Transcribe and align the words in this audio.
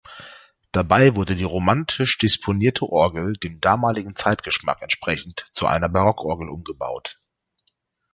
Dabei 0.71 1.15
wurde 1.15 1.35
die 1.35 1.43
romantisch 1.43 2.17
disponierte 2.17 2.89
Orgel 2.89 3.33
dem 3.33 3.61
damaligen 3.61 4.15
Zeitgeschmack 4.15 4.81
entsprechend 4.81 5.45
zu 5.53 5.67
einer 5.67 5.89
Barockorgel 5.89 6.49
umgebaut. 6.49 7.21